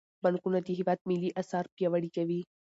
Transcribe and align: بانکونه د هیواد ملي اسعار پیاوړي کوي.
بانکونه 0.23 0.59
د 0.63 0.67
هیواد 0.77 0.99
ملي 1.09 1.29
اسعار 1.41 1.65
پیاوړي 1.75 2.09
کوي. 2.15 2.41